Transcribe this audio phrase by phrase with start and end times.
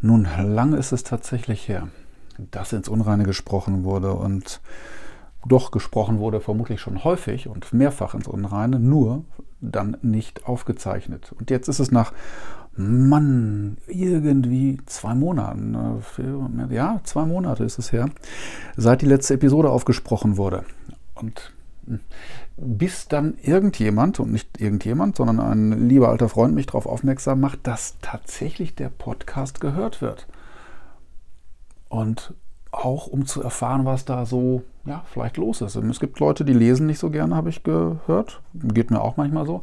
[0.00, 1.88] Nun, lange ist es tatsächlich her,
[2.50, 4.60] dass ins Unreine gesprochen wurde und
[5.46, 9.24] doch gesprochen wurde vermutlich schon häufig und mehrfach ins Unreine, nur
[9.60, 11.32] dann nicht aufgezeichnet.
[11.38, 12.12] Und jetzt ist es nach,
[12.76, 15.74] Mann, irgendwie zwei Monaten,
[16.18, 18.10] äh, ja, zwei Monate ist es her,
[18.76, 20.64] seit die letzte Episode aufgesprochen wurde.
[21.14, 21.54] Und
[22.56, 27.66] bis dann irgendjemand, und nicht irgendjemand, sondern ein lieber alter Freund mich darauf aufmerksam macht,
[27.66, 30.26] dass tatsächlich der Podcast gehört wird.
[31.88, 32.34] Und
[32.72, 35.76] auch um zu erfahren, was da so, ja, vielleicht los ist.
[35.76, 38.40] Es gibt Leute, die lesen nicht so gerne, habe ich gehört.
[38.54, 39.62] Geht mir auch manchmal so.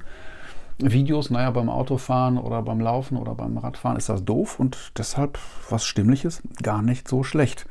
[0.80, 5.38] Videos, naja, beim Autofahren oder beim Laufen oder beim Radfahren ist das doof und deshalb
[5.70, 7.68] was Stimmliches gar nicht so schlecht.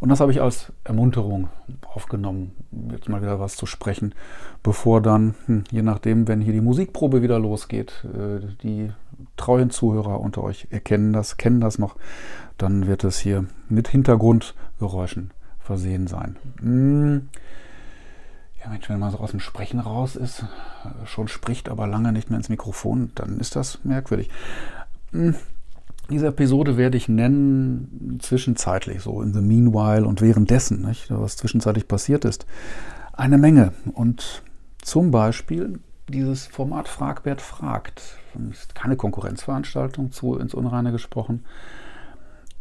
[0.00, 1.48] Und das habe ich als Ermunterung
[1.94, 2.52] aufgenommen,
[2.90, 4.14] jetzt mal wieder was zu sprechen,
[4.62, 8.92] bevor dann, hm, je nachdem, wenn hier die Musikprobe wieder losgeht, äh, die
[9.36, 11.96] treuen Zuhörer unter euch erkennen das, kennen das noch,
[12.58, 15.30] dann wird es hier mit Hintergrundgeräuschen
[15.60, 16.36] versehen sein.
[16.60, 17.28] Hm.
[18.62, 22.12] Ja, Mensch, wenn man so aus dem Sprechen raus ist, äh, schon spricht, aber lange
[22.12, 24.30] nicht mehr ins Mikrofon, dann ist das merkwürdig.
[26.10, 31.88] Diese Episode werde ich nennen zwischenzeitlich, so in the meanwhile und währenddessen, nicht, was zwischenzeitlich
[31.88, 32.46] passiert ist.
[33.12, 33.72] Eine Menge.
[33.92, 34.42] Und
[34.82, 38.18] zum Beispiel dieses Format Fragbert fragt.
[38.50, 41.44] Ist keine Konkurrenzveranstaltung zu ins Unreine gesprochen.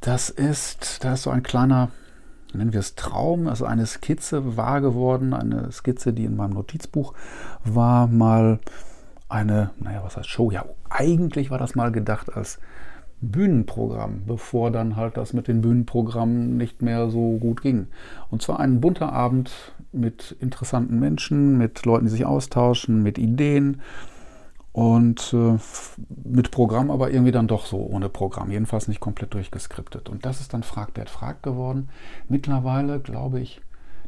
[0.01, 1.89] Das ist, da ist so ein kleiner,
[2.53, 7.13] nennen wir es Traum, also eine Skizze wahr geworden, eine Skizze, die in meinem Notizbuch
[7.63, 8.59] war, mal
[9.27, 10.51] eine, naja, was heißt Show?
[10.51, 12.59] Ja, eigentlich war das mal gedacht als
[13.21, 17.87] Bühnenprogramm, bevor dann halt das mit den Bühnenprogrammen nicht mehr so gut ging.
[18.29, 19.51] Und zwar ein bunter Abend
[19.91, 23.81] mit interessanten Menschen, mit Leuten, die sich austauschen, mit Ideen
[24.73, 25.57] und äh,
[26.25, 30.09] mit Programm, aber irgendwie dann doch so ohne Programm, jedenfalls nicht komplett durchgeskriptet.
[30.09, 31.87] Und das ist dann Fragbert Frag geworden.
[32.27, 33.61] Mittlerweile, glaube ich,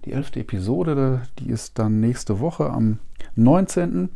[0.03, 2.99] die elfte Episode, die ist dann nächste Woche am
[3.35, 4.09] 19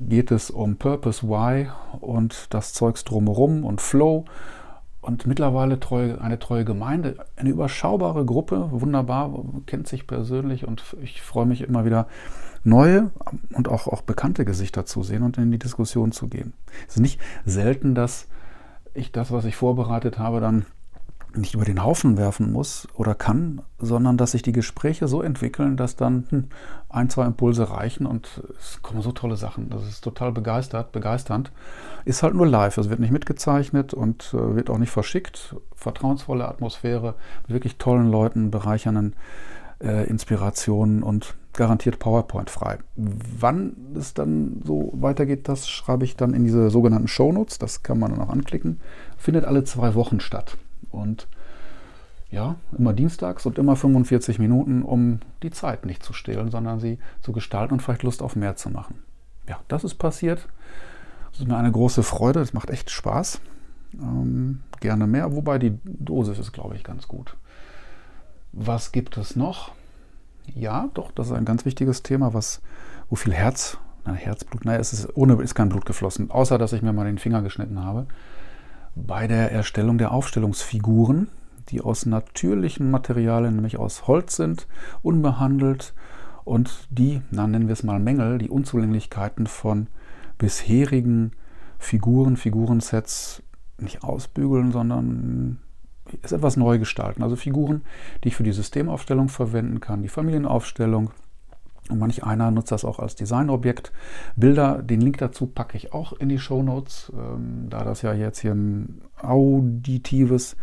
[0.00, 1.68] geht es um Purpose Why
[2.00, 4.24] und das Zeugs drumherum und Flow
[5.00, 11.20] und mittlerweile treue, eine treue Gemeinde, eine überschaubare Gruppe, wunderbar, kennt sich persönlich und ich
[11.20, 12.08] freue mich immer wieder
[12.62, 13.10] neue
[13.52, 16.54] und auch, auch bekannte Gesichter zu sehen und in die Diskussion zu gehen.
[16.88, 18.28] Es ist nicht selten, dass
[18.94, 20.64] ich das, was ich vorbereitet habe, dann
[21.36, 25.76] nicht über den Haufen werfen muss oder kann, sondern dass sich die Gespräche so entwickeln,
[25.76, 26.44] dass dann hm,
[26.88, 29.70] ein, zwei Impulse reichen und es kommen so tolle Sachen.
[29.70, 31.52] Das ist total begeistert, begeisternd.
[32.04, 35.56] Ist halt nur live, es wird nicht mitgezeichnet und äh, wird auch nicht verschickt.
[35.74, 39.14] Vertrauensvolle Atmosphäre mit wirklich tollen Leuten, bereichernden
[39.82, 42.78] äh, Inspirationen und garantiert PowerPoint frei.
[42.96, 47.58] Wann es dann so weitergeht, das schreibe ich dann in diese sogenannten Shownotes.
[47.58, 48.80] Das kann man dann auch anklicken.
[49.16, 50.56] Findet alle zwei Wochen statt.
[50.90, 51.28] Und
[52.30, 56.98] ja, immer dienstags und immer 45 Minuten, um die Zeit nicht zu stehlen, sondern sie
[57.22, 59.02] zu gestalten und vielleicht Lust auf mehr zu machen.
[59.48, 60.48] Ja, das ist passiert.
[61.30, 62.40] Das ist mir eine große Freude.
[62.40, 63.40] Das macht echt Spaß.
[63.94, 67.36] Ähm, gerne mehr, wobei die Dosis ist, glaube ich, ganz gut.
[68.52, 69.72] Was gibt es noch?
[70.54, 72.60] Ja, doch, das ist ein ganz wichtiges Thema, was,
[73.08, 76.72] wo viel Herz, na, Herzblut, naja, es ist, ohne, ist kein Blut geflossen, außer dass
[76.72, 78.06] ich mir mal den Finger geschnitten habe
[78.94, 81.28] bei der Erstellung der Aufstellungsfiguren,
[81.68, 84.66] die aus natürlichen Materialien, nämlich aus Holz sind,
[85.02, 85.94] unbehandelt
[86.44, 89.88] und die, na, nennen wir es mal Mängel, die Unzulänglichkeiten von
[90.38, 91.32] bisherigen
[91.78, 93.42] Figuren, Figurensets
[93.78, 95.58] nicht ausbügeln, sondern
[96.22, 97.22] es etwas neu gestalten.
[97.22, 97.82] Also Figuren,
[98.22, 101.10] die ich für die Systemaufstellung verwenden kann, die Familienaufstellung,
[101.90, 103.92] und manch einer nutzt das auch als Designobjekt.
[104.36, 108.14] Bilder, den Link dazu packe ich auch in die Show Notes, ähm, da das ja
[108.14, 110.56] jetzt hier ein auditives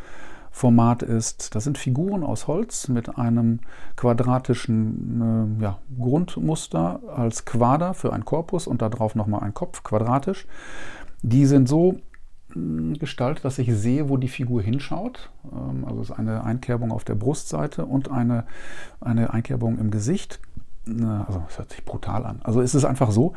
[0.51, 1.55] Format ist.
[1.55, 3.59] Das sind Figuren aus Holz mit einem
[3.95, 10.47] quadratischen äh, ja, Grundmuster als Quader für ein Korpus und darauf nochmal ein Kopf, quadratisch.
[11.21, 11.99] Die sind so
[12.51, 15.31] hm, gestaltet, dass ich sehe, wo die Figur hinschaut.
[15.53, 18.45] Ähm, also es ist eine Einkerbung auf der Brustseite und eine,
[18.99, 20.41] eine Einkerbung im Gesicht
[20.87, 22.39] also es hört sich brutal an.
[22.43, 23.33] Also es ist einfach so,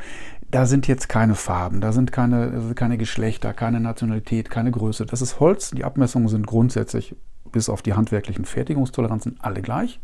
[0.49, 5.05] da sind jetzt keine Farben, da sind keine, keine Geschlechter, keine Nationalität, keine Größe.
[5.05, 5.71] Das ist Holz.
[5.71, 7.15] Die Abmessungen sind grundsätzlich
[7.51, 9.99] bis auf die handwerklichen Fertigungstoleranzen alle gleich.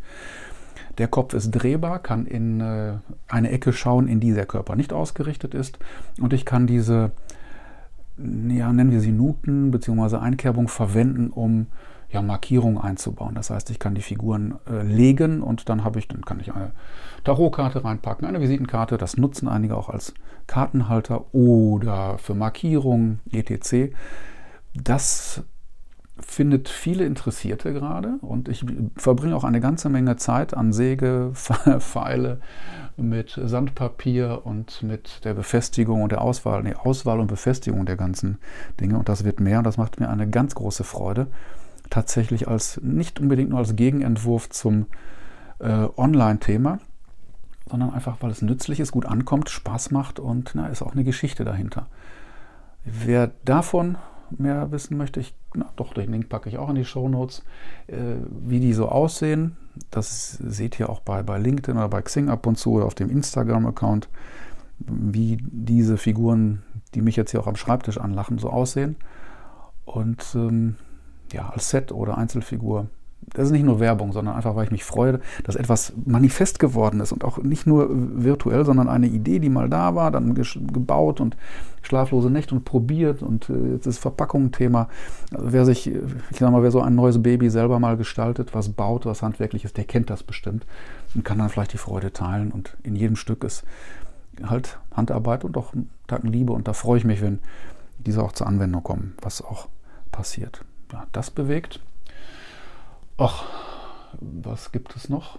[0.98, 2.94] Der Kopf ist drehbar, kann in äh,
[3.28, 5.78] eine Ecke schauen, in die der Körper nicht ausgerichtet ist.
[6.20, 7.12] Und ich kann diese,
[8.18, 10.16] ja, nennen wir sie Nuten bzw.
[10.16, 11.66] Einkerbung verwenden, um
[12.12, 13.34] ja, Markierungen einzubauen.
[13.34, 16.54] Das heißt, ich kann die Figuren äh, legen und dann habe ich, dann kann ich
[16.54, 16.72] eine
[17.24, 18.98] Tarotkarte reinpacken, eine Visitenkarte.
[18.98, 20.12] Das nutzen einige auch als
[20.46, 23.94] Kartenhalter oder für Markierungen etc.
[24.74, 25.42] Das
[26.20, 28.64] findet viele Interessierte gerade und ich
[28.96, 31.30] verbringe auch eine ganze Menge Zeit an Säge,
[31.78, 32.40] Pfeile,
[32.96, 38.38] mit Sandpapier und mit der Befestigung und der Auswahl, nee, Auswahl und Befestigung der ganzen
[38.80, 38.98] Dinge.
[38.98, 41.28] Und das wird mehr und das macht mir eine ganz große Freude.
[41.92, 44.86] Tatsächlich als nicht unbedingt nur als Gegenentwurf zum
[45.58, 46.78] äh, Online-Thema,
[47.68, 51.04] sondern einfach, weil es nützlich ist, gut ankommt, Spaß macht und na, ist auch eine
[51.04, 51.88] Geschichte dahinter.
[52.86, 53.98] Wer davon
[54.30, 57.44] mehr wissen möchte, ich, na, doch, den Link packe ich auch in die Show Notes,
[57.88, 59.58] äh, wie die so aussehen.
[59.90, 62.94] Das seht ihr auch bei, bei LinkedIn oder bei Xing ab und zu oder auf
[62.94, 64.08] dem Instagram-Account,
[64.78, 66.62] wie diese Figuren,
[66.94, 68.96] die mich jetzt hier auch am Schreibtisch anlachen, so aussehen.
[69.84, 70.76] Und ähm,
[71.32, 72.88] ja, als Set oder Einzelfigur
[73.34, 77.00] das ist nicht nur Werbung, sondern einfach, weil ich mich freue, dass etwas manifest geworden
[77.00, 81.20] ist und auch nicht nur virtuell, sondern eine Idee, die mal da war, dann gebaut
[81.20, 81.36] und
[81.82, 84.88] schlaflose Nächte und probiert und äh, jetzt ist Verpackung ein Thema.
[85.32, 88.68] Also wer sich, ich sag mal, wer so ein neues Baby selber mal gestaltet, was
[88.68, 90.66] baut, was handwerklich ist, der kennt das bestimmt
[91.14, 93.64] und kann dann vielleicht die Freude teilen und in jedem Stück ist
[94.42, 95.72] halt Handarbeit und auch
[96.06, 97.38] Tacken Liebe und da freue ich mich, wenn
[97.98, 99.68] diese auch zur Anwendung kommen, was auch
[100.10, 100.64] passiert.
[100.92, 101.80] Ja, das bewegt
[103.24, 103.44] Ach,
[104.20, 105.38] was gibt es noch?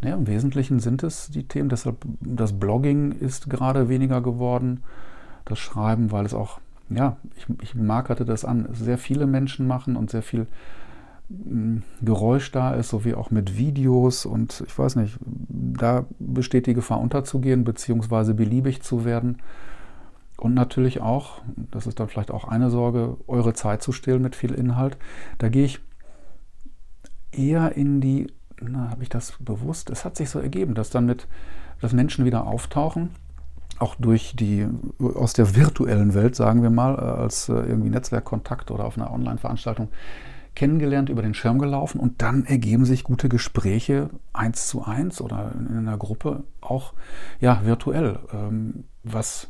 [0.00, 4.82] Naja, Im Wesentlichen sind es die Themen, deshalb das Blogging ist gerade weniger geworden,
[5.44, 9.94] das Schreiben, weil es auch, ja, ich, ich markerte das an, sehr viele Menschen machen
[9.94, 10.48] und sehr viel
[11.28, 15.18] hm, Geräusch da ist, sowie auch mit Videos und ich weiß nicht,
[15.48, 19.38] da besteht die Gefahr unterzugehen, beziehungsweise beliebig zu werden.
[20.42, 21.40] Und natürlich auch,
[21.70, 24.98] das ist dann vielleicht auch eine Sorge, eure Zeit zu stehlen mit viel Inhalt.
[25.38, 25.78] Da gehe ich
[27.30, 28.26] eher in die,
[28.60, 29.88] na, habe ich das bewusst?
[29.88, 31.28] Es hat sich so ergeben, dass dann mit,
[31.80, 33.10] dass Menschen wieder auftauchen,
[33.78, 34.66] auch durch die,
[34.98, 39.12] aus der virtuellen Welt, sagen wir mal, äh, als äh, irgendwie Netzwerkkontakt oder auf einer
[39.12, 39.90] Online-Veranstaltung
[40.56, 45.52] kennengelernt, über den Schirm gelaufen und dann ergeben sich gute Gespräche eins zu eins oder
[45.56, 46.94] in einer Gruppe auch
[47.38, 49.46] ja virtuell, ähm, was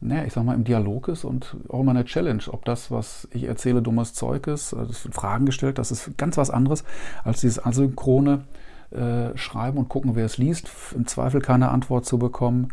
[0.00, 3.26] naja, ich sag mal, im Dialog ist und auch immer eine Challenge, ob das, was
[3.32, 6.84] ich erzähle, dummes Zeug ist, also Fragen gestellt, das ist ganz was anderes
[7.24, 8.44] als dieses asynchrone
[8.90, 12.68] äh, Schreiben und gucken, wer es liest, im Zweifel keine Antwort zu bekommen.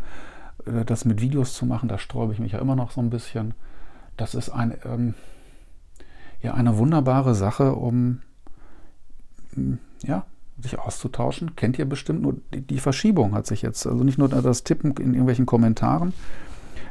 [0.65, 3.09] Äh, das mit Videos zu machen, da sträube ich mich ja immer noch so ein
[3.09, 3.53] bisschen.
[4.17, 5.13] Das ist ein, ähm,
[6.41, 8.21] ja, eine wunderbare Sache, um
[10.03, 10.25] ja,
[10.61, 11.55] sich auszutauschen.
[11.55, 14.91] Kennt ihr bestimmt nur die, die Verschiebung hat sich jetzt, also nicht nur das Tippen
[14.91, 16.13] in irgendwelchen Kommentaren,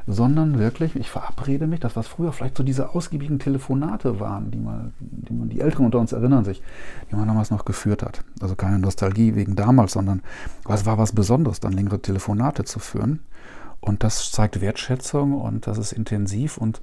[0.07, 4.59] sondern wirklich, ich verabrede mich, das was früher vielleicht so diese ausgiebigen Telefonate waren, die
[4.59, 6.63] man, die man, die Älteren unter uns erinnern sich,
[7.11, 8.23] die man damals noch geführt hat.
[8.41, 10.23] Also keine Nostalgie wegen damals, sondern
[10.65, 13.21] was war was Besonderes, dann längere Telefonate zu führen.
[13.81, 16.81] Und das zeigt Wertschätzung und das ist intensiv und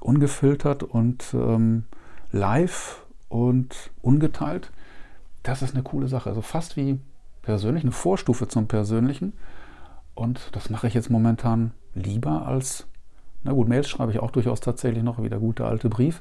[0.00, 1.84] ungefiltert und ähm,
[2.30, 4.70] live und ungeteilt.
[5.42, 6.28] Das ist eine coole Sache.
[6.28, 7.00] Also fast wie
[7.42, 9.32] persönlich, eine Vorstufe zum Persönlichen.
[10.14, 12.86] Und das mache ich jetzt momentan lieber als,
[13.42, 16.20] na gut, Mails schreibe ich auch durchaus tatsächlich noch, wie der gute alte Brief.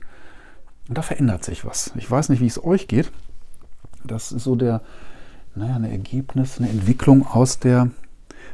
[0.88, 1.92] Und da verändert sich was.
[1.96, 3.12] Ich weiß nicht, wie es euch geht.
[4.04, 4.82] Das ist so der,
[5.56, 7.90] naja, ein Ergebnis, eine Entwicklung aus der,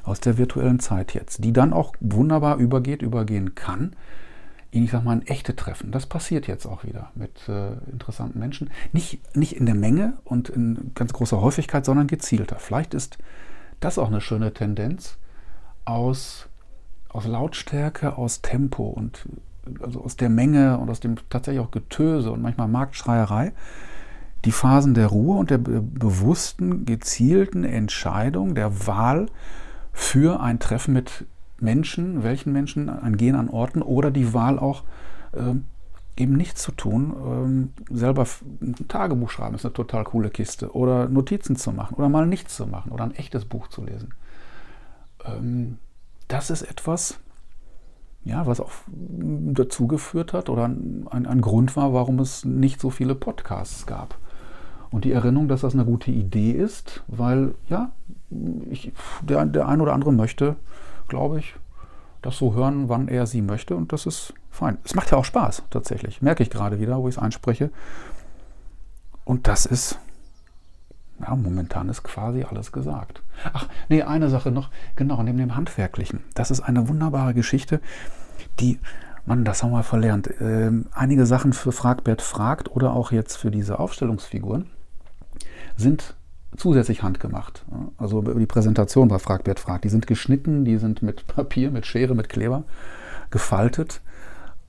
[0.04, 3.96] aus der virtuellen Zeit jetzt, die dann auch wunderbar übergeht, übergehen kann
[4.82, 5.92] ich sag mal, ein echte Treffen.
[5.92, 8.72] Das passiert jetzt auch wieder mit äh, interessanten Menschen.
[8.92, 12.58] Nicht, nicht in der Menge und in ganz großer Häufigkeit, sondern gezielter.
[12.58, 13.18] Vielleicht ist
[13.80, 15.18] das auch eine schöne Tendenz
[15.86, 16.50] aus
[17.14, 19.26] aus Lautstärke, aus Tempo und
[19.82, 23.54] also aus der Menge und aus dem tatsächlich auch Getöse und manchmal Marktschreierei
[24.46, 29.28] die Phasen der Ruhe und der bewussten, gezielten Entscheidung, der Wahl
[29.94, 31.26] für ein Treffen mit
[31.60, 34.84] Menschen, welchen Menschen, ein Gehen an Orten oder die Wahl auch
[35.32, 35.56] äh,
[36.22, 38.26] eben nichts zu tun, ähm, selber
[38.62, 42.56] ein Tagebuch schreiben ist eine total coole Kiste oder Notizen zu machen oder mal nichts
[42.56, 44.14] zu machen oder ein echtes Buch zu lesen.
[45.26, 45.78] Ähm,
[46.28, 47.20] das ist etwas,
[48.24, 52.90] ja, was auch dazu geführt hat oder ein, ein, Grund war, warum es nicht so
[52.90, 54.18] viele Podcasts gab.
[54.92, 57.92] Und die Erinnerung, dass das eine gute Idee ist, weil ja,
[58.70, 60.56] ich, der, der ein oder andere möchte,
[61.08, 61.56] glaube ich,
[62.22, 64.78] das so hören, wann er sie möchte und das ist fein.
[64.84, 66.22] Es macht ja auch Spaß, tatsächlich.
[66.22, 67.70] Merke ich gerade wieder, wo ich es einspreche.
[69.26, 70.00] Und das ist
[71.22, 73.22] ja, momentan ist quasi alles gesagt.
[73.54, 76.22] Ach, nee, eine Sache noch, genau, neben dem Handwerklichen.
[76.34, 77.80] Das ist eine wunderbare Geschichte,
[78.60, 78.80] die,
[79.26, 80.30] man, das haben wir verlernt.
[80.42, 84.70] Ähm, einige Sachen für Fragbert fragt oder auch jetzt für diese Aufstellungsfiguren
[85.78, 86.16] sind
[86.58, 87.66] zusätzlich handgemacht.
[87.98, 89.86] Also die Präsentation bei Fragbert fragt.
[89.86, 92.64] Die sind geschnitten, die sind mit Papier, mit Schere, mit Kleber
[93.32, 94.02] gefaltet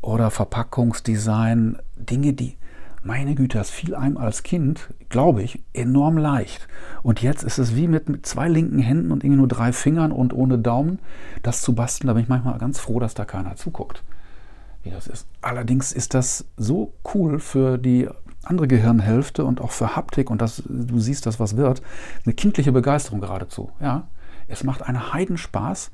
[0.00, 2.56] oder Verpackungsdesign, Dinge, die,
[3.04, 6.66] meine Güte, das fiel einem als Kind, glaube ich, enorm leicht.
[7.02, 10.10] Und jetzt ist es wie mit, mit zwei linken Händen und irgendwie nur drei Fingern
[10.10, 10.98] und ohne Daumen,
[11.42, 12.08] das zu basteln.
[12.08, 14.02] Da bin ich manchmal ganz froh, dass da keiner zuguckt,
[14.82, 15.26] wie das ist.
[15.42, 18.08] Allerdings ist das so cool für die
[18.42, 21.82] andere Gehirnhälfte und auch für Haptik und das, du siehst, dass was wird,
[22.24, 23.70] eine kindliche Begeisterung geradezu.
[23.80, 24.08] Ja,
[24.48, 25.90] es macht einen Heidenspaß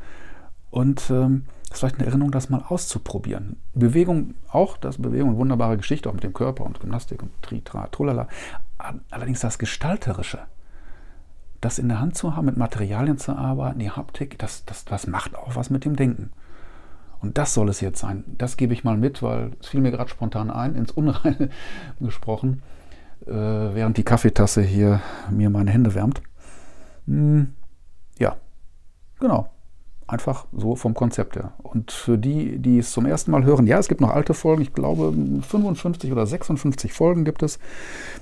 [0.70, 3.56] und ähm, das ist vielleicht eine Erinnerung, das mal auszuprobieren.
[3.74, 8.26] Bewegung auch, das Bewegung, wunderbare Geschichte auch mit dem Körper und Gymnastik und Tritra, Trulala.
[9.10, 10.40] Allerdings das Gestalterische,
[11.60, 15.06] das in der Hand zu haben, mit Materialien zu arbeiten, die Haptik, das, das, das
[15.06, 16.30] macht auch was mit dem Denken.
[17.20, 18.24] Und das soll es jetzt sein.
[18.26, 21.50] Das gebe ich mal mit, weil es fiel mir gerade spontan ein, ins Unreine
[22.00, 22.62] gesprochen,
[23.26, 25.00] äh, während die Kaffeetasse hier
[25.30, 26.22] mir meine Hände wärmt.
[27.06, 27.54] Hm,
[28.18, 28.36] ja,
[29.20, 29.50] genau.
[30.10, 31.52] Einfach so vom Konzept her.
[31.62, 34.60] Und für die, die es zum ersten Mal hören, ja, es gibt noch alte Folgen.
[34.60, 37.60] Ich glaube, 55 oder 56 Folgen gibt es,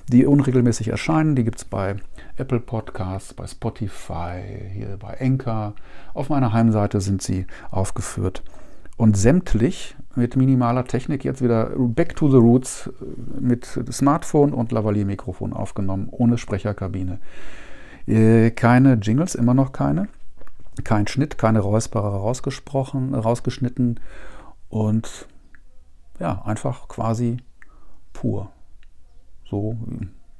[0.07, 1.35] die unregelmäßig erscheinen.
[1.35, 1.95] Die gibt es bei
[2.37, 4.39] Apple Podcasts, bei Spotify,
[4.71, 5.73] hier bei Anchor.
[6.13, 8.43] Auf meiner Heimseite sind sie aufgeführt
[8.95, 12.87] und sämtlich mit minimaler Technik jetzt wieder back to the roots
[13.39, 17.17] mit Smartphone und Lavalier-Mikrofon aufgenommen, ohne Sprecherkabine.
[18.05, 20.07] Äh, keine Jingles, immer noch keine.
[20.83, 23.99] Kein Schnitt, keine Räusperer rausgesprochen, rausgeschnitten
[24.69, 25.27] und
[26.19, 27.37] ja, einfach quasi
[28.13, 28.51] pur.
[29.49, 29.77] So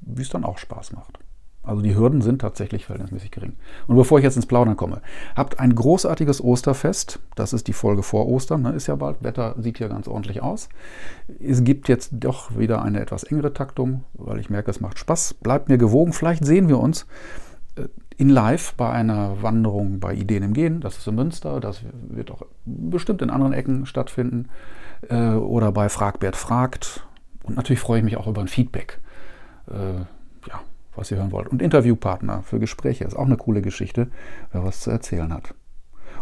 [0.00, 1.18] wie es dann auch Spaß macht.
[1.62, 3.56] Also die Hürden sind tatsächlich verhältnismäßig gering.
[3.86, 5.02] Und bevor ich jetzt ins Plaudern komme,
[5.36, 7.20] habt ein großartiges Osterfest.
[7.34, 8.70] Das ist die Folge vor Ostern, ne?
[8.70, 9.22] ist ja bald.
[9.22, 10.70] Wetter sieht hier ganz ordentlich aus.
[11.38, 15.34] Es gibt jetzt doch wieder eine etwas engere Taktung, weil ich merke, es macht Spaß.
[15.34, 16.14] Bleibt mir gewogen.
[16.14, 17.06] Vielleicht sehen wir uns
[17.76, 17.88] äh,
[18.20, 20.80] in live bei einer Wanderung bei Ideen im Gehen.
[20.80, 21.58] Das ist in Münster.
[21.58, 24.50] Das wird auch bestimmt in anderen Ecken stattfinden.
[25.08, 27.06] Äh, oder bei Fragbert fragt.
[27.44, 29.00] Und natürlich freue ich mich auch über ein Feedback.
[29.70, 30.00] Äh,
[30.48, 30.60] ja,
[30.94, 31.48] was ihr hören wollt.
[31.48, 34.08] Und Interviewpartner für Gespräche ist auch eine coole Geschichte,
[34.52, 35.54] wer was zu erzählen hat.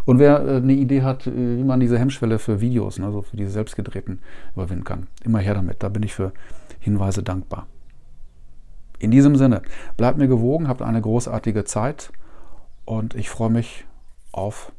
[0.05, 3.35] Und wer äh, eine Idee hat, äh, wie man diese Hemmschwelle für Videos, also für
[3.35, 4.19] diese selbstgedrehten,
[4.55, 5.83] überwinden kann, immer her damit.
[5.83, 6.31] Da bin ich für
[6.79, 7.67] Hinweise dankbar.
[8.99, 9.61] In diesem Sinne,
[9.97, 12.11] bleibt mir gewogen, habt eine großartige Zeit
[12.85, 13.85] und ich freue mich
[14.31, 14.71] auf.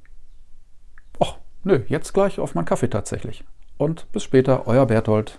[1.19, 1.33] Oh,
[1.65, 3.45] nö, jetzt gleich auf meinen Kaffee tatsächlich.
[3.79, 5.39] Und bis später, euer Berthold.